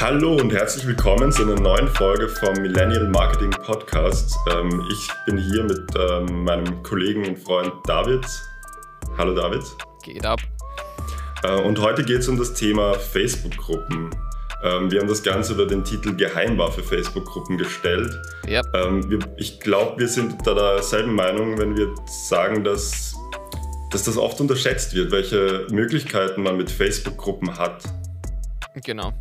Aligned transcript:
Hallo 0.00 0.34
und 0.36 0.50
herzlich 0.50 0.86
willkommen 0.86 1.30
zu 1.30 1.42
einer 1.42 1.60
neuen 1.60 1.86
Folge 1.86 2.26
vom 2.26 2.54
Millennial 2.54 3.06
Marketing 3.10 3.50
Podcast. 3.50 4.34
Ähm, 4.50 4.82
ich 4.90 5.10
bin 5.26 5.36
hier 5.36 5.62
mit 5.62 5.78
ähm, 5.94 6.44
meinem 6.44 6.82
Kollegen 6.82 7.28
und 7.28 7.38
Freund 7.38 7.70
David. 7.84 8.24
Hallo 9.18 9.34
David. 9.34 9.60
Geht 10.02 10.24
ab. 10.24 10.40
Äh, 11.42 11.60
und 11.64 11.78
heute 11.82 12.02
geht 12.02 12.20
es 12.20 12.28
um 12.28 12.38
das 12.38 12.54
Thema 12.54 12.94
Facebook-Gruppen. 12.94 14.08
Ähm, 14.64 14.90
wir 14.90 15.00
haben 15.00 15.08
das 15.08 15.22
Ganze 15.22 15.52
unter 15.52 15.66
den 15.66 15.84
Titel 15.84 16.16
Geheimwaffe 16.16 16.82
Facebook-Gruppen 16.82 17.58
gestellt. 17.58 18.18
Yep. 18.48 18.64
Ich 19.36 19.60
glaube, 19.60 20.00
wir 20.00 20.08
sind 20.08 20.46
da 20.46 20.54
derselben 20.54 21.14
Meinung, 21.14 21.58
wenn 21.58 21.76
wir 21.76 21.94
sagen, 22.06 22.64
dass, 22.64 23.14
dass 23.90 24.04
das 24.04 24.16
oft 24.16 24.40
unterschätzt 24.40 24.94
wird, 24.94 25.12
welche 25.12 25.66
Möglichkeiten 25.70 26.42
man 26.42 26.56
mit 26.56 26.70
Facebook-Gruppen 26.70 27.58
hat. 27.58 27.84
Genau. 28.82 29.12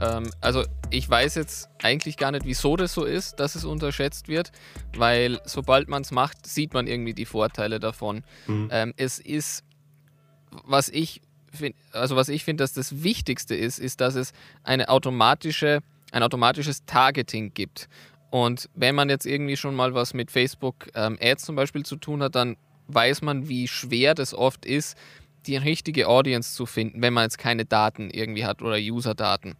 Ähm, 0.00 0.30
also 0.40 0.64
ich 0.90 1.08
weiß 1.08 1.34
jetzt 1.34 1.68
eigentlich 1.82 2.16
gar 2.16 2.32
nicht, 2.32 2.44
wieso 2.44 2.76
das 2.76 2.94
so 2.94 3.04
ist, 3.04 3.40
dass 3.40 3.54
es 3.54 3.64
unterschätzt 3.64 4.28
wird, 4.28 4.52
weil 4.96 5.40
sobald 5.44 5.88
man 5.88 6.02
es 6.02 6.10
macht, 6.10 6.46
sieht 6.46 6.74
man 6.74 6.86
irgendwie 6.86 7.14
die 7.14 7.26
Vorteile 7.26 7.80
davon. 7.80 8.22
Mhm. 8.46 8.68
Ähm, 8.70 8.94
es 8.96 9.18
ist, 9.18 9.64
was 10.50 10.88
ich 10.88 11.20
finde, 11.52 11.78
also 11.92 12.16
was 12.16 12.28
ich 12.28 12.44
finde, 12.44 12.62
dass 12.62 12.72
das 12.72 13.02
Wichtigste 13.02 13.54
ist, 13.54 13.78
ist, 13.78 14.00
dass 14.00 14.14
es 14.14 14.32
eine 14.62 14.88
automatische, 14.88 15.80
ein 16.12 16.22
automatisches 16.22 16.84
Targeting 16.84 17.52
gibt. 17.54 17.88
Und 18.30 18.68
wenn 18.74 18.94
man 18.94 19.08
jetzt 19.08 19.26
irgendwie 19.26 19.56
schon 19.56 19.74
mal 19.74 19.94
was 19.94 20.12
mit 20.12 20.30
Facebook 20.30 20.88
ähm, 20.94 21.18
Ads 21.20 21.44
zum 21.44 21.56
Beispiel 21.56 21.84
zu 21.84 21.96
tun 21.96 22.22
hat, 22.22 22.34
dann 22.34 22.56
weiß 22.88 23.22
man, 23.22 23.48
wie 23.48 23.66
schwer 23.68 24.14
das 24.14 24.34
oft 24.34 24.64
ist, 24.64 24.96
die 25.46 25.56
richtige 25.56 26.08
Audience 26.08 26.54
zu 26.54 26.66
finden, 26.66 27.02
wenn 27.02 27.12
man 27.12 27.24
jetzt 27.24 27.38
keine 27.38 27.64
Daten 27.64 28.10
irgendwie 28.10 28.44
hat 28.44 28.62
oder 28.62 28.76
User-Daten. 28.76 29.54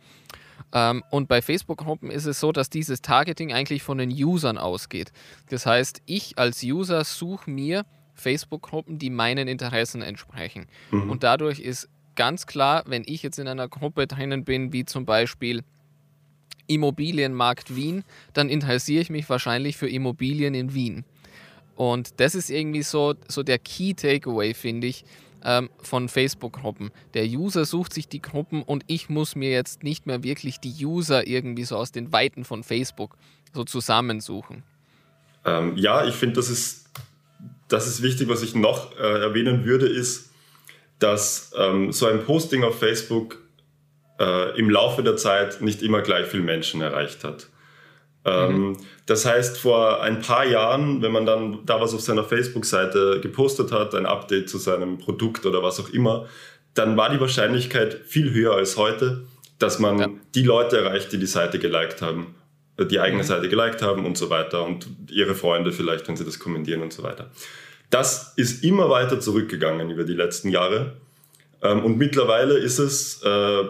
Ähm, 0.72 1.02
und 1.10 1.28
bei 1.28 1.42
Facebook-Gruppen 1.42 2.10
ist 2.10 2.26
es 2.26 2.40
so, 2.40 2.52
dass 2.52 2.70
dieses 2.70 3.02
Targeting 3.02 3.52
eigentlich 3.52 3.82
von 3.82 3.98
den 3.98 4.10
Usern 4.10 4.58
ausgeht. 4.58 5.12
Das 5.48 5.66
heißt, 5.66 6.02
ich 6.06 6.38
als 6.38 6.62
User 6.62 7.04
suche 7.04 7.50
mir 7.50 7.84
Facebook-Gruppen, 8.14 8.98
die 8.98 9.10
meinen 9.10 9.48
Interessen 9.48 10.02
entsprechen. 10.02 10.66
Mhm. 10.90 11.10
Und 11.10 11.22
dadurch 11.22 11.60
ist 11.60 11.88
ganz 12.14 12.46
klar, 12.46 12.82
wenn 12.86 13.04
ich 13.06 13.22
jetzt 13.22 13.38
in 13.38 13.46
einer 13.46 13.68
Gruppe 13.68 14.06
drinnen 14.06 14.44
bin, 14.44 14.72
wie 14.72 14.84
zum 14.84 15.04
Beispiel 15.04 15.62
Immobilienmarkt 16.66 17.76
Wien, 17.76 18.02
dann 18.32 18.48
interessiere 18.48 19.02
ich 19.02 19.10
mich 19.10 19.28
wahrscheinlich 19.28 19.76
für 19.76 19.88
Immobilien 19.88 20.54
in 20.54 20.74
Wien. 20.74 21.04
Und 21.76 22.18
das 22.20 22.34
ist 22.34 22.50
irgendwie 22.50 22.82
so, 22.82 23.14
so 23.28 23.42
der 23.42 23.58
Key 23.58 23.94
Takeaway, 23.94 24.54
finde 24.54 24.86
ich, 24.88 25.04
ähm, 25.44 25.70
von 25.82 26.08
Facebook-Gruppen. 26.08 26.90
Der 27.14 27.24
User 27.24 27.64
sucht 27.64 27.92
sich 27.92 28.08
die 28.08 28.22
Gruppen 28.22 28.62
und 28.62 28.84
ich 28.86 29.08
muss 29.08 29.36
mir 29.36 29.50
jetzt 29.50 29.82
nicht 29.82 30.06
mehr 30.06 30.22
wirklich 30.22 30.58
die 30.60 30.84
User 30.84 31.26
irgendwie 31.26 31.64
so 31.64 31.76
aus 31.76 31.92
den 31.92 32.12
Weiten 32.12 32.44
von 32.44 32.62
Facebook 32.62 33.16
so 33.54 33.64
zusammensuchen. 33.64 34.62
Ähm, 35.44 35.76
ja, 35.76 36.06
ich 36.06 36.14
finde, 36.14 36.36
das 36.36 36.50
ist, 36.50 36.86
das 37.68 37.86
ist 37.86 38.02
wichtig. 38.02 38.28
Was 38.28 38.42
ich 38.42 38.54
noch 38.54 38.96
äh, 38.98 39.22
erwähnen 39.22 39.64
würde, 39.64 39.86
ist, 39.86 40.30
dass 40.98 41.52
ähm, 41.56 41.92
so 41.92 42.06
ein 42.06 42.24
Posting 42.24 42.64
auf 42.64 42.78
Facebook 42.78 43.38
äh, 44.18 44.58
im 44.58 44.70
Laufe 44.70 45.02
der 45.02 45.16
Zeit 45.16 45.60
nicht 45.60 45.82
immer 45.82 46.02
gleich 46.02 46.26
viele 46.26 46.42
Menschen 46.42 46.80
erreicht 46.80 47.24
hat. 47.24 47.48
Ähm, 48.26 48.58
mhm. 48.58 48.76
Das 49.06 49.24
heißt, 49.24 49.58
vor 49.58 50.02
ein 50.02 50.20
paar 50.20 50.44
Jahren, 50.44 51.00
wenn 51.00 51.12
man 51.12 51.24
dann 51.24 51.60
da 51.64 51.80
was 51.80 51.94
auf 51.94 52.00
seiner 52.00 52.24
Facebook-Seite 52.24 53.20
gepostet 53.20 53.70
hat, 53.70 53.94
ein 53.94 54.04
Update 54.04 54.50
zu 54.50 54.58
seinem 54.58 54.98
Produkt 54.98 55.46
oder 55.46 55.62
was 55.62 55.78
auch 55.78 55.90
immer, 55.90 56.26
dann 56.74 56.96
war 56.96 57.08
die 57.08 57.20
Wahrscheinlichkeit 57.20 58.00
viel 58.04 58.32
höher 58.34 58.54
als 58.54 58.76
heute, 58.76 59.24
dass 59.60 59.78
man 59.78 59.98
ja. 59.98 60.08
die 60.34 60.42
Leute 60.42 60.78
erreicht, 60.78 61.12
die 61.12 61.18
die 61.18 61.26
Seite 61.26 61.60
geliked 61.60 62.02
haben, 62.02 62.34
äh, 62.76 62.84
die 62.84 62.98
eigene 62.98 63.22
mhm. 63.22 63.26
Seite 63.26 63.48
geliked 63.48 63.80
haben 63.80 64.04
und 64.04 64.18
so 64.18 64.28
weiter 64.28 64.64
und 64.64 64.88
ihre 65.08 65.36
Freunde 65.36 65.70
vielleicht, 65.70 66.08
wenn 66.08 66.16
sie 66.16 66.24
das 66.24 66.40
kommentieren 66.40 66.82
und 66.82 66.92
so 66.92 67.04
weiter. 67.04 67.30
Das 67.90 68.32
ist 68.34 68.64
immer 68.64 68.90
weiter 68.90 69.20
zurückgegangen 69.20 69.88
über 69.90 70.02
die 70.02 70.14
letzten 70.14 70.48
Jahre. 70.48 70.94
Ähm, 71.62 71.84
und 71.84 71.96
mittlerweile 71.96 72.58
ist 72.58 72.80
es 72.80 73.22
äh, 73.22 73.64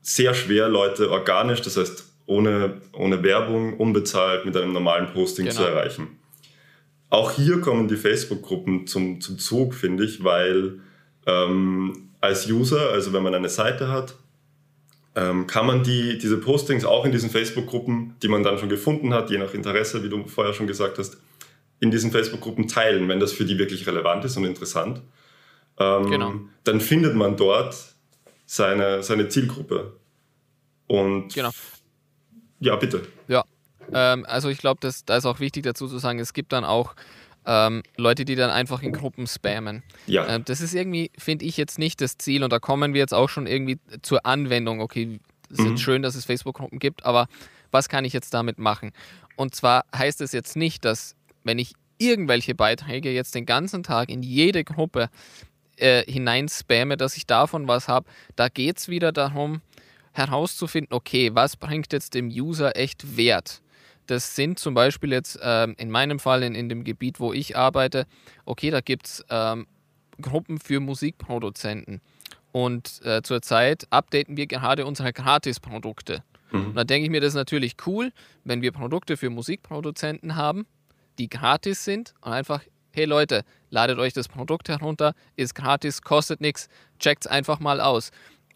sehr 0.00 0.34
schwer, 0.34 0.68
Leute 0.68 1.10
organisch, 1.10 1.60
das 1.62 1.76
heißt 1.76 2.09
ohne, 2.26 2.80
ohne 2.92 3.22
Werbung, 3.22 3.76
unbezahlt 3.76 4.44
mit 4.44 4.56
einem 4.56 4.72
normalen 4.72 5.12
Posting 5.12 5.46
genau. 5.46 5.56
zu 5.56 5.64
erreichen. 5.64 6.18
Auch 7.08 7.32
hier 7.32 7.60
kommen 7.60 7.88
die 7.88 7.96
Facebook-Gruppen 7.96 8.86
zum, 8.86 9.20
zum 9.20 9.38
Zug, 9.38 9.74
finde 9.74 10.04
ich, 10.04 10.22
weil 10.22 10.80
ähm, 11.26 12.10
als 12.20 12.48
User, 12.48 12.90
also 12.90 13.12
wenn 13.12 13.22
man 13.22 13.34
eine 13.34 13.48
Seite 13.48 13.88
hat, 13.88 14.14
ähm, 15.16 15.46
kann 15.48 15.66
man 15.66 15.82
die, 15.82 16.18
diese 16.18 16.36
Postings 16.36 16.84
auch 16.84 17.04
in 17.04 17.10
diesen 17.10 17.30
Facebook-Gruppen, 17.30 18.14
die 18.22 18.28
man 18.28 18.44
dann 18.44 18.58
schon 18.58 18.68
gefunden 18.68 19.12
hat, 19.12 19.30
je 19.30 19.38
nach 19.38 19.52
Interesse, 19.54 20.04
wie 20.04 20.08
du 20.08 20.24
vorher 20.26 20.54
schon 20.54 20.68
gesagt 20.68 20.98
hast, 20.98 21.16
in 21.80 21.90
diesen 21.90 22.12
Facebook-Gruppen 22.12 22.68
teilen, 22.68 23.08
wenn 23.08 23.18
das 23.18 23.32
für 23.32 23.44
die 23.44 23.58
wirklich 23.58 23.86
relevant 23.86 24.24
ist 24.24 24.36
und 24.36 24.44
interessant. 24.44 25.00
Ähm, 25.78 26.10
genau. 26.10 26.34
Dann 26.62 26.80
findet 26.80 27.16
man 27.16 27.36
dort 27.36 27.74
seine, 28.46 29.02
seine 29.02 29.28
Zielgruppe. 29.28 29.94
Und 30.86 31.34
genau. 31.34 31.50
Ja, 32.60 32.76
bitte. 32.76 33.06
Ja, 33.28 33.44
ähm, 33.92 34.24
also 34.28 34.48
ich 34.48 34.58
glaube, 34.58 34.80
da 35.06 35.16
ist 35.16 35.26
auch 35.26 35.40
wichtig 35.40 35.64
dazu 35.64 35.88
zu 35.88 35.98
sagen, 35.98 36.18
es 36.18 36.32
gibt 36.32 36.52
dann 36.52 36.64
auch 36.64 36.94
ähm, 37.46 37.82
Leute, 37.96 38.24
die 38.24 38.36
dann 38.36 38.50
einfach 38.50 38.82
in 38.82 38.92
Gruppen 38.92 39.26
spammen. 39.26 39.82
Ja. 40.06 40.26
Ähm, 40.28 40.44
das 40.44 40.60
ist 40.60 40.74
irgendwie, 40.74 41.10
finde 41.18 41.46
ich, 41.46 41.56
jetzt 41.56 41.78
nicht 41.78 42.00
das 42.00 42.18
Ziel 42.18 42.44
und 42.44 42.52
da 42.52 42.58
kommen 42.58 42.94
wir 42.94 43.00
jetzt 43.00 43.14
auch 43.14 43.28
schon 43.28 43.46
irgendwie 43.46 43.78
zur 44.02 44.26
Anwendung. 44.26 44.80
Okay, 44.80 45.20
es 45.50 45.58
ist 45.58 45.64
mhm. 45.64 45.78
schön, 45.78 46.02
dass 46.02 46.14
es 46.14 46.24
Facebook-Gruppen 46.24 46.78
gibt, 46.78 47.04
aber 47.04 47.26
was 47.70 47.88
kann 47.88 48.04
ich 48.04 48.12
jetzt 48.12 48.34
damit 48.34 48.58
machen? 48.58 48.92
Und 49.36 49.54
zwar 49.54 49.84
heißt 49.94 50.20
es 50.20 50.32
jetzt 50.32 50.56
nicht, 50.56 50.84
dass 50.84 51.16
wenn 51.44 51.58
ich 51.58 51.72
irgendwelche 51.98 52.54
Beiträge 52.54 53.10
jetzt 53.10 53.34
den 53.34 53.46
ganzen 53.46 53.82
Tag 53.82 54.10
in 54.10 54.22
jede 54.22 54.64
Gruppe 54.64 55.08
äh, 55.76 56.04
hinein 56.10 56.48
spamme, 56.48 56.96
dass 56.96 57.16
ich 57.16 57.26
davon 57.26 57.68
was 57.68 57.88
habe. 57.88 58.06
Da 58.36 58.48
geht 58.48 58.78
es 58.78 58.88
wieder 58.88 59.12
darum, 59.12 59.60
herauszufinden, 60.12 60.92
okay, 60.92 61.30
was 61.34 61.56
bringt 61.56 61.92
jetzt 61.92 62.14
dem 62.14 62.28
User 62.28 62.76
echt 62.76 63.16
Wert? 63.16 63.62
Das 64.06 64.34
sind 64.34 64.58
zum 64.58 64.74
Beispiel 64.74 65.12
jetzt 65.12 65.38
ähm, 65.42 65.74
in 65.78 65.90
meinem 65.90 66.18
Fall 66.18 66.42
in, 66.42 66.54
in 66.54 66.68
dem 66.68 66.82
Gebiet, 66.82 67.20
wo 67.20 67.32
ich 67.32 67.56
arbeite, 67.56 68.06
okay, 68.44 68.70
da 68.70 68.80
gibt 68.80 69.06
es 69.06 69.24
ähm, 69.30 69.66
Gruppen 70.20 70.58
für 70.58 70.80
Musikproduzenten. 70.80 72.00
Und 72.52 73.00
äh, 73.04 73.22
zurzeit 73.22 73.86
updaten 73.90 74.36
wir 74.36 74.46
gerade 74.46 74.84
unsere 74.84 75.12
Gratisprodukte. 75.12 76.24
Mhm. 76.50 76.66
Und 76.66 76.74
da 76.74 76.84
denke 76.84 77.04
ich 77.04 77.10
mir, 77.10 77.20
das 77.20 77.28
ist 77.28 77.34
natürlich 77.36 77.76
cool, 77.86 78.12
wenn 78.44 78.62
wir 78.62 78.72
Produkte 78.72 79.16
für 79.16 79.30
Musikproduzenten 79.30 80.34
haben, 80.34 80.66
die 81.18 81.28
gratis 81.28 81.84
sind 81.84 82.14
und 82.22 82.32
einfach, 82.32 82.62
hey 82.92 83.04
Leute, 83.04 83.44
ladet 83.70 83.98
euch 83.98 84.12
das 84.12 84.28
Produkt 84.28 84.68
herunter, 84.68 85.14
ist 85.36 85.54
gratis, 85.54 86.02
kostet 86.02 86.40
nichts, 86.40 86.68
checkt 86.98 87.26
es 87.26 87.30
einfach 87.30 87.60
mal 87.60 87.80
aus. 87.80 88.10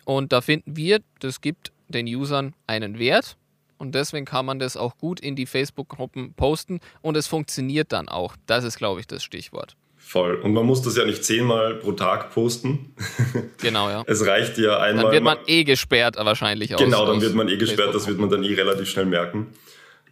Und 0.05 0.33
da 0.33 0.41
finden 0.41 0.77
wir, 0.77 1.01
das 1.21 1.41
gibt 1.41 1.73
den 1.89 2.07
Usern 2.07 2.55
einen 2.67 2.99
Wert 2.99 3.37
und 3.79 3.95
deswegen 3.95 4.25
kann 4.25 4.47
man 4.47 4.59
das 4.59 4.77
auch 4.77 4.97
gut 4.97 5.21
in 5.21 5.37
die 5.37 5.47
Facebook-Gruppen 5.47 6.35
posten 6.35 6.81
und 7.03 7.17
es 7.17 7.27
funktioniert 7.27 7.93
dann 7.93 8.09
auch. 8.09 8.37
Das 8.47 8.65
ist, 8.65 8.79
glaube 8.79 9.01
ich, 9.01 9.07
das 9.07 9.23
Stichwort. 9.23 9.77
Voll. 9.97 10.35
Und 10.37 10.53
man 10.53 10.67
muss 10.67 10.83
das 10.83 10.97
ja 10.97 11.05
nicht 11.07 11.25
zehnmal 11.25 11.77
pro 11.77 11.93
Tag 11.93 12.33
posten. 12.33 12.95
Genau, 13.61 13.89
ja. 13.89 14.05
Es 14.07 14.27
reicht 14.27 14.59
ja 14.59 14.79
einmal. 14.79 15.05
Dann 15.05 15.13
wird 15.13 15.25
man 15.25 15.39
eh 15.47 15.65
gesperrt 15.65 16.17
wahrscheinlich. 16.19 16.75
Aus, 16.75 16.81
genau, 16.81 17.07
dann 17.07 17.23
wird 17.23 17.35
man 17.35 17.49
eh 17.49 17.57
gesperrt, 17.57 17.95
das 17.95 18.07
wird 18.07 18.19
man 18.19 18.29
dann 18.29 18.45
eh 18.45 18.53
relativ 18.53 18.89
schnell 18.91 19.07
merken. 19.07 19.47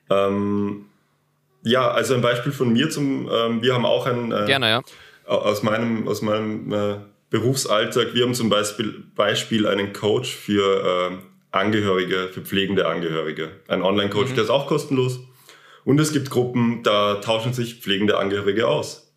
Ähm, 0.09 0.87
ja, 1.63 1.91
also 1.91 2.15
ein 2.15 2.23
Beispiel 2.23 2.53
von 2.53 2.73
mir 2.73 2.89
zum, 2.89 3.29
ähm, 3.31 3.63
wir 3.63 3.75
haben 3.75 3.85
auch 3.85 4.07
ein... 4.07 4.33
Äh, 4.33 4.47
Gerne, 4.47 4.71
ja. 4.71 4.83
Aus 5.27 5.63
meinem, 5.63 6.09
aus 6.09 6.23
meinem 6.23 6.73
äh, 6.73 6.97
Berufsalltag. 7.33 8.15
Wir 8.15 8.25
haben 8.25 8.35
zum 8.35 8.51
Beispiel, 8.51 9.03
Beispiel 9.17 9.67
einen 9.67 9.93
Coach 9.93 10.37
für 10.37 11.11
äh, 11.11 11.17
Angehörige, 11.51 12.29
für 12.31 12.43
pflegende 12.43 12.87
Angehörige. 12.87 13.51
Ein 13.67 13.83
Online-Coach, 13.83 14.31
mhm. 14.31 14.35
der 14.35 14.45
ist 14.45 14.51
auch 14.51 14.67
kostenlos. 14.69 15.19
Und 15.85 15.99
es 15.99 16.13
gibt 16.13 16.31
Gruppen, 16.31 16.83
da 16.85 17.17
tauschen 17.17 17.55
sich 17.55 17.81
pflegende 17.81 18.19
Angehörige 18.19 18.69
aus. 18.69 19.13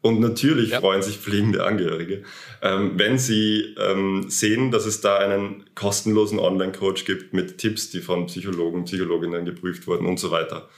Und 0.00 0.20
natürlich 0.20 0.70
ja. 0.70 0.80
freuen 0.80 1.02
sich 1.02 1.18
pflegende 1.18 1.64
Angehörige, 1.64 2.22
ähm, 2.62 2.92
wenn 2.96 3.18
sie 3.18 3.74
ähm, 3.78 4.26
sehen, 4.28 4.70
dass 4.70 4.86
es 4.86 5.00
da 5.00 5.18
einen 5.18 5.64
kostenlosen 5.74 6.38
Online-Coach 6.38 7.04
gibt 7.04 7.34
mit 7.34 7.58
Tipps, 7.58 7.90
die 7.90 8.00
von 8.00 8.26
Psychologen, 8.26 8.84
Psychologinnen 8.84 9.44
geprüft 9.44 9.86
wurden 9.86 10.06
und 10.06 10.18
so 10.18 10.30
weiter. 10.30 10.68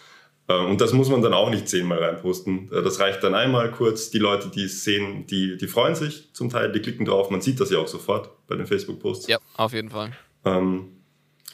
Ähm, 0.50 0.67
und 0.67 0.81
das 0.81 0.93
muss 0.93 1.08
man 1.08 1.23
dann 1.23 1.32
auch 1.32 1.50
nicht 1.50 1.69
zehnmal 1.69 2.02
reinposten. 2.02 2.73
Äh, 2.73 2.82
das 2.82 2.99
reicht 2.99 3.23
dann 3.23 3.35
einmal 3.35 3.70
kurz. 3.70 4.11
Die 4.11 4.19
Leute, 4.19 4.49
die 4.49 4.64
es 4.64 4.82
sehen, 4.82 5.26
die, 5.26 5.56
die 5.56 5.69
freuen 5.69 5.94
sich 5.94 6.32
zum 6.32 6.50
Teil, 6.50 6.73
die 6.73 6.81
klicken 6.81 7.06
drauf. 7.06 7.31
Man 7.31 7.41
sieht 7.41 7.61
das 7.61 7.70
ja 7.70 7.79
auch 7.79 7.88
sofort 7.88 8.31
bei 8.49 8.56
den 8.56 8.67
Facebook-Posts. 8.67 9.29
Ja, 9.29 9.38
auf 9.56 9.73
jeden 9.73 9.91
Fall. 9.91 10.12
Ähm, 10.44 10.88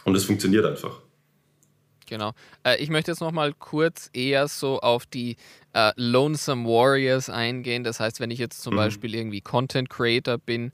und 0.05 0.15
es 0.15 0.25
funktioniert 0.25 0.65
einfach. 0.65 1.01
Genau. 2.07 2.33
Äh, 2.65 2.83
ich 2.83 2.89
möchte 2.89 3.11
jetzt 3.11 3.21
nochmal 3.21 3.53
kurz 3.53 4.09
eher 4.15 4.49
so 4.49 4.81
auf 4.81 5.05
die 5.05 5.37
äh, 5.75 5.93
Lonesome 5.97 6.67
Warriors 6.67 7.29
eingehen. 7.29 7.85
Das 7.85 8.01
heißt, 8.01 8.21
wenn 8.21 8.31
ich 8.31 8.39
jetzt 8.39 8.63
zum 8.63 8.75
mhm. 8.75 8.79
Beispiel 8.79 9.15
irgendwie 9.15 9.43
Content 9.43 9.91
Creator 9.91 10.39
bin 10.39 10.73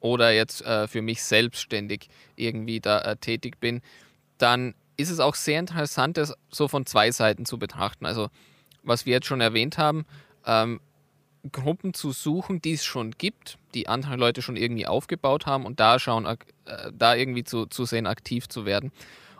oder 0.00 0.32
jetzt 0.32 0.64
äh, 0.64 0.88
für 0.88 1.02
mich 1.02 1.22
selbstständig 1.22 2.08
irgendwie 2.36 2.80
da 2.80 3.00
äh, 3.00 3.16
tätig 3.16 3.58
bin, 3.60 3.82
dann 4.38 4.74
ist 4.98 5.10
es 5.10 5.20
auch 5.20 5.36
sehr 5.36 5.60
interessant, 5.60 6.18
das 6.18 6.34
so 6.50 6.68
von 6.68 6.84
zwei 6.84 7.10
Seiten 7.10 7.46
zu 7.46 7.58
betrachten. 7.58 8.04
Also, 8.04 8.28
was 8.82 9.06
wir 9.06 9.14
jetzt 9.14 9.26
schon 9.26 9.40
erwähnt 9.40 9.78
haben, 9.78 10.04
ähm, 10.44 10.80
Gruppen 11.52 11.94
zu 11.94 12.10
suchen, 12.10 12.60
die 12.60 12.74
es 12.74 12.84
schon 12.84 13.12
gibt, 13.12 13.58
die 13.74 13.88
andere 13.88 14.16
Leute 14.16 14.42
schon 14.42 14.56
irgendwie 14.56 14.86
aufgebaut 14.86 15.46
haben 15.46 15.64
und 15.64 15.78
da 15.80 15.98
schauen, 15.98 16.26
äh, 16.26 16.36
da 16.92 17.14
irgendwie 17.14 17.44
zu, 17.44 17.66
zu 17.66 17.84
sehen, 17.84 18.06
aktiv 18.06 18.48
zu 18.48 18.66
werden. 18.66 18.92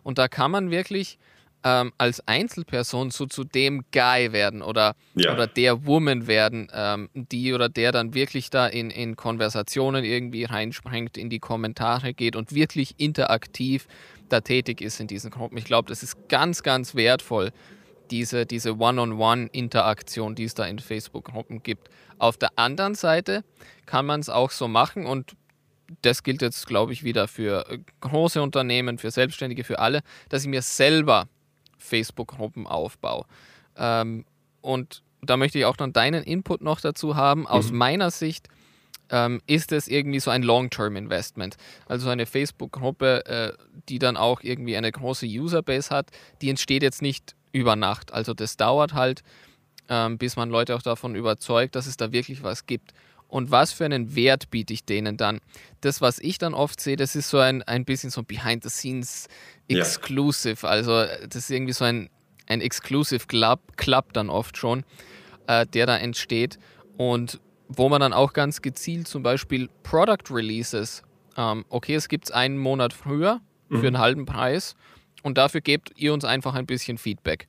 Und 0.04 0.16
da 0.16 0.28
kann 0.28 0.52
man 0.52 0.70
wirklich 0.70 1.18
ähm, 1.64 1.92
als 1.98 2.26
Einzelperson 2.26 3.10
so 3.10 3.26
zu 3.26 3.44
dem 3.44 3.84
Guy 3.92 4.32
werden 4.32 4.62
oder, 4.62 4.94
ja. 5.14 5.32
oder 5.32 5.46
der 5.46 5.86
Woman 5.86 6.26
werden, 6.26 6.70
ähm, 6.72 7.08
die 7.14 7.52
oder 7.52 7.68
der 7.68 7.92
dann 7.92 8.14
wirklich 8.14 8.50
da 8.50 8.66
in, 8.66 8.90
in 8.90 9.16
Konversationen 9.16 10.04
irgendwie 10.04 10.44
reinspringt, 10.44 11.16
in 11.16 11.30
die 11.30 11.40
Kommentare 11.40 12.14
geht 12.14 12.36
und 12.36 12.54
wirklich 12.54 12.94
interaktiv 12.98 13.86
da 14.28 14.40
tätig 14.40 14.80
ist 14.80 15.00
in 15.00 15.06
diesen 15.06 15.30
Gruppen. 15.30 15.56
Ich 15.56 15.64
glaube, 15.64 15.88
das 15.88 16.02
ist 16.02 16.28
ganz, 16.28 16.62
ganz 16.62 16.94
wertvoll, 16.94 17.50
diese, 18.10 18.46
diese 18.46 18.78
One-on-One-Interaktion, 18.78 20.34
die 20.34 20.44
es 20.44 20.54
da 20.54 20.64
in 20.66 20.78
Facebook-Gruppen 20.78 21.62
gibt. 21.62 21.88
Auf 22.18 22.36
der 22.36 22.50
anderen 22.56 22.94
Seite 22.94 23.44
kann 23.86 24.06
man 24.06 24.20
es 24.20 24.28
auch 24.28 24.50
so 24.50 24.68
machen 24.68 25.06
und 25.06 25.34
das 26.02 26.22
gilt 26.22 26.42
jetzt, 26.42 26.66
glaube 26.66 26.92
ich, 26.92 27.02
wieder 27.02 27.28
für 27.28 27.68
äh, 27.70 27.78
große 28.00 28.42
Unternehmen, 28.42 28.98
für 28.98 29.10
Selbstständige, 29.10 29.64
für 29.64 29.78
alle, 29.78 30.00
dass 30.28 30.42
ich 30.42 30.48
mir 30.48 30.62
selber 30.62 31.28
Facebook-Gruppen 31.78 32.66
aufbaue. 32.66 33.24
Ähm, 33.76 34.24
und 34.60 35.02
da 35.22 35.36
möchte 35.36 35.58
ich 35.58 35.64
auch 35.64 35.76
dann 35.76 35.92
deinen 35.92 36.22
Input 36.22 36.60
noch 36.60 36.80
dazu 36.80 37.16
haben. 37.16 37.46
Aus 37.46 37.70
mhm. 37.70 37.78
meiner 37.78 38.10
Sicht 38.10 38.48
ähm, 39.10 39.40
ist 39.46 39.72
es 39.72 39.88
irgendwie 39.88 40.20
so 40.20 40.30
ein 40.30 40.42
Long-Term-Investment. 40.42 41.56
Also 41.86 42.08
eine 42.08 42.26
Facebook-Gruppe, 42.26 43.26
äh, 43.26 43.52
die 43.88 43.98
dann 43.98 44.16
auch 44.16 44.42
irgendwie 44.42 44.76
eine 44.76 44.92
große 44.92 45.26
Userbase 45.26 45.90
hat, 45.90 46.10
die 46.42 46.50
entsteht 46.50 46.82
jetzt 46.82 47.02
nicht 47.02 47.34
über 47.52 47.76
Nacht. 47.76 48.12
Also 48.12 48.34
das 48.34 48.56
dauert 48.56 48.94
halt, 48.94 49.22
ähm, 49.88 50.18
bis 50.18 50.36
man 50.36 50.50
Leute 50.50 50.76
auch 50.76 50.82
davon 50.82 51.14
überzeugt, 51.14 51.74
dass 51.74 51.86
es 51.86 51.96
da 51.96 52.12
wirklich 52.12 52.42
was 52.42 52.66
gibt. 52.66 52.92
Und 53.28 53.50
was 53.50 53.72
für 53.72 53.84
einen 53.84 54.14
Wert 54.14 54.50
biete 54.50 54.72
ich 54.72 54.84
denen 54.84 55.16
dann? 55.16 55.40
Das, 55.82 56.00
was 56.00 56.18
ich 56.18 56.38
dann 56.38 56.54
oft 56.54 56.80
sehe, 56.80 56.96
das 56.96 57.14
ist 57.14 57.28
so 57.28 57.38
ein, 57.38 57.62
ein 57.62 57.84
bisschen 57.84 58.10
so 58.10 58.22
Behind-the-Scenes 58.22 59.28
Exclusive. 59.68 60.66
Ja. 60.66 60.70
Also 60.70 61.04
das 61.28 61.36
ist 61.36 61.50
irgendwie 61.50 61.74
so 61.74 61.84
ein, 61.84 62.08
ein 62.46 62.62
Exclusive 62.62 63.26
Club, 63.26 63.60
Club 63.76 64.14
dann 64.14 64.30
oft 64.30 64.56
schon, 64.56 64.84
äh, 65.46 65.66
der 65.66 65.86
da 65.86 65.98
entsteht. 65.98 66.58
Und 66.96 67.38
wo 67.68 67.88
man 67.90 68.00
dann 68.00 68.14
auch 68.14 68.32
ganz 68.32 68.62
gezielt 68.62 69.06
zum 69.06 69.22
Beispiel 69.22 69.68
Product 69.82 70.30
Releases, 70.30 71.02
ähm, 71.36 71.64
okay, 71.68 71.94
es 71.94 72.08
gibt 72.08 72.24
es 72.24 72.30
einen 72.30 72.56
Monat 72.56 72.94
früher 72.94 73.40
für 73.68 73.76
mhm. 73.76 73.86
einen 73.86 73.98
halben 73.98 74.26
Preis 74.26 74.74
und 75.22 75.36
dafür 75.36 75.60
gebt 75.60 75.92
ihr 75.96 76.14
uns 76.14 76.24
einfach 76.24 76.54
ein 76.54 76.66
bisschen 76.66 76.96
Feedback. 76.96 77.46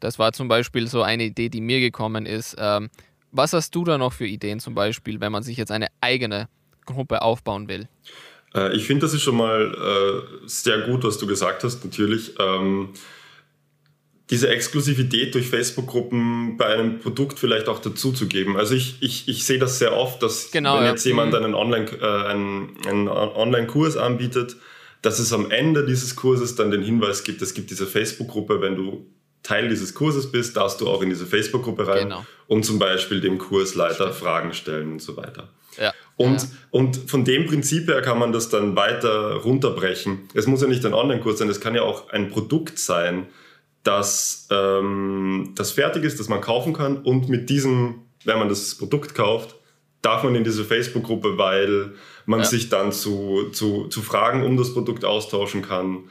Das 0.00 0.20
war 0.20 0.32
zum 0.32 0.46
Beispiel 0.46 0.86
so 0.86 1.02
eine 1.02 1.24
Idee, 1.24 1.48
die 1.48 1.60
mir 1.60 1.80
gekommen 1.80 2.24
ist. 2.24 2.54
Ähm, 2.58 2.88
was 3.32 3.52
hast 3.52 3.74
du 3.74 3.84
da 3.84 3.98
noch 3.98 4.12
für 4.12 4.26
Ideen 4.26 4.60
zum 4.60 4.74
Beispiel, 4.74 5.20
wenn 5.20 5.32
man 5.32 5.42
sich 5.42 5.56
jetzt 5.56 5.70
eine 5.70 5.88
eigene 6.00 6.48
Gruppe 6.86 7.22
aufbauen 7.22 7.68
will? 7.68 7.88
Äh, 8.54 8.74
ich 8.76 8.86
finde, 8.86 9.06
das 9.06 9.14
ist 9.14 9.22
schon 9.22 9.36
mal 9.36 9.74
äh, 9.74 10.46
sehr 10.46 10.80
gut, 10.82 11.04
was 11.04 11.18
du 11.18 11.26
gesagt 11.26 11.64
hast, 11.64 11.84
natürlich. 11.84 12.34
Ähm, 12.38 12.90
diese 14.30 14.48
Exklusivität 14.50 15.34
durch 15.34 15.48
Facebook-Gruppen 15.48 16.58
bei 16.58 16.66
einem 16.66 16.98
Produkt 16.98 17.38
vielleicht 17.38 17.68
auch 17.68 17.78
dazuzugeben. 17.78 18.56
Also 18.56 18.74
ich, 18.74 18.98
ich, 19.00 19.26
ich 19.26 19.46
sehe 19.46 19.58
das 19.58 19.78
sehr 19.78 19.96
oft, 19.96 20.22
dass 20.22 20.50
genau, 20.50 20.78
wenn 20.78 20.86
jetzt 20.86 21.04
ja. 21.04 21.10
jemand 21.10 21.32
mhm. 21.32 21.44
einen 21.44 21.54
Online-Kurs 21.54 22.02
äh, 22.02 22.28
einen, 22.28 22.76
einen 22.86 23.08
Online 23.08 23.68
anbietet, 24.02 24.56
dass 25.00 25.18
es 25.18 25.32
am 25.32 25.50
Ende 25.50 25.86
dieses 25.86 26.16
Kurses 26.16 26.56
dann 26.56 26.70
den 26.70 26.82
Hinweis 26.82 27.24
gibt, 27.24 27.40
es 27.40 27.54
gibt 27.54 27.70
diese 27.70 27.86
Facebook-Gruppe, 27.86 28.60
wenn 28.60 28.76
du 28.76 29.06
Teil 29.42 29.68
dieses 29.68 29.94
Kurses 29.94 30.30
bist, 30.30 30.56
darfst 30.56 30.80
du 30.80 30.88
auch 30.88 31.02
in 31.02 31.08
diese 31.08 31.26
Facebook-Gruppe 31.26 31.86
rein 31.86 32.04
genau. 32.04 32.26
und 32.46 32.64
zum 32.64 32.78
Beispiel 32.78 33.20
dem 33.20 33.38
Kursleiter 33.38 33.94
Stimmt. 33.94 34.14
Fragen 34.14 34.54
stellen 34.54 34.92
und 34.92 35.02
so 35.02 35.16
weiter. 35.16 35.48
Ja. 35.78 35.92
Und, 36.16 36.42
ja. 36.42 36.48
und 36.70 36.96
von 37.08 37.24
dem 37.24 37.46
Prinzip 37.46 37.88
her 37.88 38.02
kann 38.02 38.18
man 38.18 38.32
das 38.32 38.48
dann 38.48 38.74
weiter 38.76 39.34
runterbrechen. 39.36 40.28
Es 40.34 40.46
muss 40.46 40.60
ja 40.60 40.68
nicht 40.68 40.84
ein 40.84 40.94
Online-Kurs 40.94 41.38
sein, 41.38 41.48
es 41.48 41.60
kann 41.60 41.74
ja 41.74 41.82
auch 41.82 42.10
ein 42.10 42.30
Produkt 42.30 42.78
sein, 42.78 43.26
das, 43.84 44.48
ähm, 44.50 45.52
das 45.54 45.70
fertig 45.70 46.04
ist, 46.04 46.18
das 46.18 46.28
man 46.28 46.40
kaufen 46.40 46.72
kann 46.72 46.98
und 46.98 47.28
mit 47.28 47.48
diesem, 47.48 48.02
wenn 48.24 48.38
man 48.38 48.48
das 48.48 48.74
Produkt 48.74 49.14
kauft, 49.14 49.54
darf 50.02 50.24
man 50.24 50.34
in 50.34 50.44
diese 50.44 50.64
Facebook-Gruppe, 50.64 51.38
weil 51.38 51.94
man 52.26 52.40
ja. 52.40 52.44
sich 52.46 52.68
dann 52.68 52.92
zu, 52.92 53.50
zu, 53.52 53.86
zu 53.86 54.02
Fragen 54.02 54.44
um 54.44 54.56
das 54.56 54.74
Produkt 54.74 55.04
austauschen 55.04 55.62
kann 55.62 56.04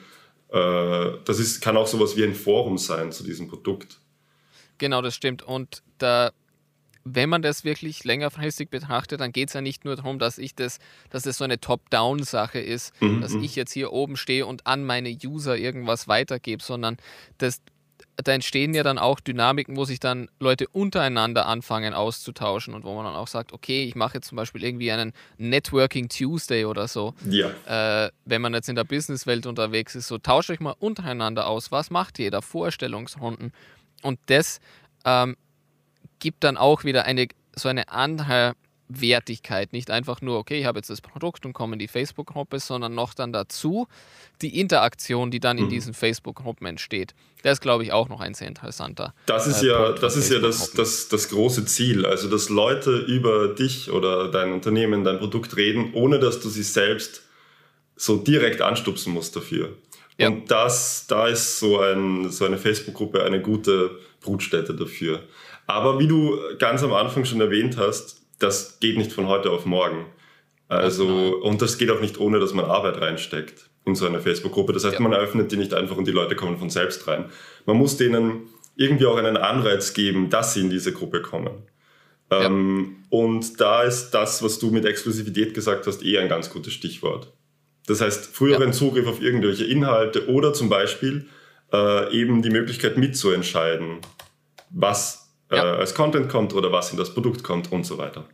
das 0.49 1.39
ist, 1.39 1.61
kann 1.61 1.77
auch 1.77 1.87
sowas 1.87 2.15
wie 2.15 2.23
ein 2.23 2.35
Forum 2.35 2.77
sein 2.77 3.11
zu 3.11 3.23
diesem 3.23 3.47
Produkt. 3.47 3.99
Genau, 4.77 5.01
das 5.01 5.15
stimmt. 5.15 5.43
Und 5.43 5.83
da, 5.97 6.31
wenn 7.03 7.29
man 7.29 7.41
das 7.41 7.63
wirklich 7.63 8.03
längerfristig 8.03 8.69
betrachtet, 8.69 9.19
dann 9.19 9.31
geht 9.31 9.49
es 9.49 9.53
ja 9.53 9.61
nicht 9.61 9.85
nur 9.85 9.95
darum, 9.95 10.19
dass 10.19 10.37
ich 10.37 10.55
das, 10.55 10.79
dass 11.09 11.23
das 11.23 11.37
so 11.37 11.43
eine 11.43 11.59
Top-Down-Sache 11.59 12.59
ist, 12.59 12.93
mhm. 13.01 13.21
dass 13.21 13.33
mhm. 13.33 13.43
ich 13.43 13.55
jetzt 13.55 13.73
hier 13.73 13.91
oben 13.91 14.15
stehe 14.15 14.45
und 14.45 14.67
an 14.67 14.85
meine 14.85 15.09
User 15.09 15.57
irgendwas 15.57 16.07
weitergebe, 16.07 16.63
sondern 16.63 16.97
das 17.37 17.61
da 18.23 18.31
entstehen 18.31 18.73
ja 18.73 18.83
dann 18.83 18.97
auch 18.97 19.19
Dynamiken, 19.19 19.77
wo 19.77 19.85
sich 19.85 19.99
dann 19.99 20.27
Leute 20.39 20.67
untereinander 20.69 21.45
anfangen 21.45 21.93
auszutauschen 21.93 22.73
und 22.73 22.83
wo 22.83 22.95
man 22.95 23.05
dann 23.05 23.15
auch 23.15 23.27
sagt, 23.27 23.53
okay, 23.53 23.83
ich 23.83 23.95
mache 23.95 24.15
jetzt 24.15 24.27
zum 24.27 24.35
Beispiel 24.35 24.63
irgendwie 24.63 24.91
einen 24.91 25.13
Networking 25.37 26.09
Tuesday 26.09 26.65
oder 26.65 26.87
so. 26.87 27.13
Ja. 27.29 28.05
Äh, 28.05 28.11
wenn 28.25 28.41
man 28.41 28.53
jetzt 28.53 28.69
in 28.69 28.75
der 28.75 28.85
Businesswelt 28.85 29.45
unterwegs 29.45 29.93
ist, 29.95 30.07
so 30.07 30.17
tauscht 30.17 30.49
euch 30.49 30.59
mal 30.59 30.75
untereinander 30.79 31.47
aus, 31.47 31.71
was 31.71 31.91
macht 31.91 32.17
jeder, 32.17 32.41
Vorstellungsrunden. 32.41 33.53
Und 34.01 34.19
das 34.25 34.59
ähm, 35.05 35.37
gibt 36.19 36.43
dann 36.43 36.57
auch 36.57 36.83
wieder 36.83 37.05
eine 37.05 37.27
so 37.55 37.69
eine 37.69 37.89
andere 37.89 38.53
Wertigkeit. 38.89 39.73
Nicht 39.73 39.91
einfach 39.91 40.21
nur, 40.21 40.37
okay, 40.37 40.59
ich 40.59 40.65
habe 40.65 40.79
jetzt 40.79 40.89
das 40.89 41.01
Produkt 41.01 41.45
und 41.45 41.53
komme 41.53 41.73
in 41.73 41.79
die 41.79 41.87
Facebook-Gruppe, 41.87 42.59
sondern 42.59 42.95
noch 42.95 43.13
dann 43.13 43.33
dazu 43.33 43.87
die 44.41 44.59
Interaktion, 44.59 45.31
die 45.31 45.39
dann 45.39 45.57
in 45.57 45.65
mhm. 45.65 45.69
diesen 45.69 45.93
Facebook-Gruppen 45.93 46.67
entsteht. 46.67 47.13
Das 47.43 47.53
ist, 47.53 47.61
glaube 47.61 47.83
ich, 47.83 47.91
auch 47.91 48.09
noch 48.09 48.19
ein 48.19 48.33
sehr 48.33 48.47
interessanter. 48.47 49.13
Das 49.25 49.47
ist 49.47 49.63
äh, 49.63 49.67
ja, 49.67 49.91
das, 49.93 50.15
ist 50.15 50.31
ja 50.31 50.39
das, 50.39 50.71
das, 50.71 51.07
das 51.07 51.29
große 51.29 51.65
Ziel. 51.65 52.05
Also, 52.05 52.29
dass 52.29 52.49
Leute 52.49 52.97
über 52.97 53.49
dich 53.49 53.91
oder 53.91 54.29
dein 54.31 54.51
Unternehmen, 54.51 55.03
dein 55.03 55.19
Produkt 55.19 55.55
reden, 55.57 55.93
ohne 55.93 56.19
dass 56.19 56.39
du 56.39 56.49
sie 56.49 56.63
selbst 56.63 57.23
so 57.95 58.17
direkt 58.17 58.61
anstupsen 58.61 59.13
musst 59.13 59.35
dafür. 59.35 59.73
Ja. 60.17 60.29
Und 60.29 60.49
das, 60.49 61.05
da 61.07 61.27
ist 61.27 61.59
so, 61.59 61.79
ein, 61.79 62.29
so 62.29 62.45
eine 62.45 62.57
Facebook-Gruppe 62.57 63.23
eine 63.23 63.41
gute 63.41 63.99
Brutstätte 64.21 64.73
dafür. 64.73 65.21
Aber 65.67 65.99
wie 65.99 66.07
du 66.07 66.39
ganz 66.57 66.81
am 66.83 66.93
Anfang 66.93 67.25
schon 67.25 67.41
erwähnt 67.41 67.77
hast, 67.77 68.21
das 68.39 68.79
geht 68.79 68.97
nicht 68.97 69.11
von 69.11 69.27
heute 69.27 69.51
auf 69.51 69.65
morgen. 69.65 70.05
Also, 70.69 71.37
und 71.41 71.61
das 71.61 71.77
geht 71.77 71.89
auch 71.91 72.01
nicht 72.01 72.19
ohne, 72.19 72.39
dass 72.39 72.53
man 72.53 72.65
Arbeit 72.65 72.99
reinsteckt 72.99 73.69
in 73.85 73.95
so 73.95 74.05
eine 74.05 74.19
Facebook-Gruppe. 74.19 74.73
Das 74.73 74.83
heißt, 74.83 74.95
ja. 74.95 75.01
man 75.01 75.13
eröffnet 75.13 75.51
die 75.51 75.57
nicht 75.57 75.73
einfach 75.73 75.95
und 75.95 76.05
die 76.05 76.11
Leute 76.11 76.35
kommen 76.35 76.57
von 76.57 76.69
selbst 76.69 77.07
rein. 77.07 77.25
Man 77.65 77.77
muss 77.77 77.95
denen 77.95 78.49
irgendwie 78.75 79.05
auch 79.05 79.17
einen 79.17 79.37
Anreiz 79.37 79.93
geben, 79.93 80.29
dass 80.29 80.53
sie 80.53 80.61
in 80.61 80.69
diese 80.69 80.91
Gruppe 80.91 81.21
kommen. 81.21 81.63
Ja. 82.29 82.45
Ähm, 82.45 82.97
und 83.09 83.59
da 83.61 83.83
ist 83.83 84.11
das, 84.11 84.43
was 84.43 84.59
du 84.59 84.69
mit 84.71 84.85
Exklusivität 84.85 85.53
gesagt 85.53 85.87
hast, 85.87 86.03
eh 86.03 86.17
ein 86.17 86.27
ganz 86.27 86.49
gutes 86.49 86.73
Stichwort. 86.73 87.31
Das 87.87 88.01
heißt, 88.01 88.35
früheren 88.35 88.69
ja. 88.69 88.71
Zugriff 88.73 89.07
auf 89.07 89.21
irgendwelche 89.21 89.63
Inhalte 89.63 90.27
oder 90.27 90.53
zum 90.53 90.67
Beispiel 90.67 91.27
äh, 91.71 92.13
eben 92.13 92.41
die 92.41 92.49
Möglichkeit 92.49 92.97
mitzuentscheiden, 92.97 93.99
was 94.69 95.26
ja. 95.51 95.75
äh, 95.75 95.77
als 95.77 95.93
Content 95.93 96.29
kommt 96.29 96.53
oder 96.53 96.71
was 96.71 96.91
in 96.91 96.97
das 96.97 97.13
Produkt 97.13 97.43
kommt 97.43 97.71
und 97.71 97.85
so 97.85 97.97
weiter. 97.97 98.25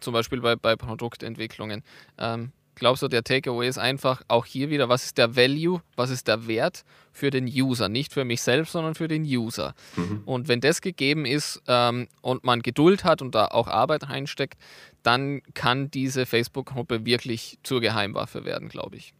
Zum 0.00 0.14
Beispiel 0.14 0.40
bei, 0.40 0.56
bei 0.56 0.76
Produktentwicklungen. 0.76 1.82
Ähm, 2.18 2.52
glaubst 2.74 3.02
du, 3.02 3.08
der 3.08 3.22
Takeaway 3.22 3.68
ist 3.68 3.78
einfach 3.78 4.22
auch 4.28 4.46
hier 4.46 4.70
wieder, 4.70 4.88
was 4.88 5.04
ist 5.04 5.18
der 5.18 5.36
Value, 5.36 5.82
was 5.96 6.10
ist 6.10 6.26
der 6.26 6.46
Wert 6.46 6.84
für 7.12 7.30
den 7.30 7.46
User? 7.46 7.88
Nicht 7.88 8.12
für 8.12 8.24
mich 8.24 8.40
selbst, 8.40 8.72
sondern 8.72 8.94
für 8.94 9.08
den 9.08 9.24
User. 9.24 9.74
Mhm. 9.96 10.22
Und 10.24 10.48
wenn 10.48 10.60
das 10.60 10.80
gegeben 10.80 11.26
ist 11.26 11.62
ähm, 11.68 12.08
und 12.22 12.44
man 12.44 12.62
Geduld 12.62 13.04
hat 13.04 13.20
und 13.20 13.34
da 13.34 13.46
auch 13.46 13.68
Arbeit 13.68 14.08
reinsteckt, 14.08 14.58
dann 15.02 15.42
kann 15.54 15.90
diese 15.90 16.24
Facebook-Gruppe 16.26 17.04
wirklich 17.04 17.58
zur 17.62 17.80
Geheimwaffe 17.80 18.44
werden, 18.44 18.68
glaube 18.68 18.96
ich. 18.96 19.12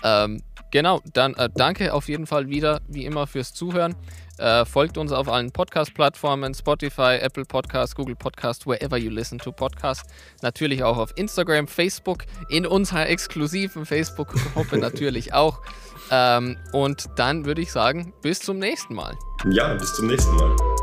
Ähm, 0.02 0.42
genau, 0.70 1.00
dann 1.12 1.34
äh, 1.34 1.48
danke 1.54 1.94
auf 1.94 2.08
jeden 2.08 2.26
Fall 2.26 2.48
wieder, 2.48 2.80
wie 2.88 3.04
immer, 3.04 3.26
fürs 3.26 3.54
Zuhören. 3.54 3.94
Äh, 4.38 4.64
folgt 4.64 4.98
uns 4.98 5.12
auf 5.12 5.28
allen 5.28 5.52
Podcast-Plattformen, 5.52 6.54
Spotify, 6.54 7.18
Apple 7.20 7.44
Podcast, 7.44 7.94
Google 7.94 8.16
Podcast, 8.16 8.66
wherever 8.66 8.98
you 8.98 9.10
listen 9.10 9.38
to 9.38 9.52
Podcasts. 9.52 10.10
Natürlich 10.42 10.82
auch 10.82 10.98
auf 10.98 11.12
Instagram, 11.16 11.68
Facebook, 11.68 12.24
in 12.48 12.66
unserer 12.66 13.08
exklusiven 13.08 13.86
Facebook-Gruppe 13.86 14.78
natürlich 14.78 15.32
auch. 15.32 15.60
Ähm, 16.10 16.56
und 16.72 17.06
dann 17.16 17.44
würde 17.44 17.62
ich 17.62 17.70
sagen, 17.70 18.12
bis 18.22 18.40
zum 18.40 18.58
nächsten 18.58 18.94
Mal. 18.94 19.14
Ja, 19.50 19.74
bis 19.74 19.94
zum 19.94 20.08
nächsten 20.08 20.34
Mal. 20.34 20.73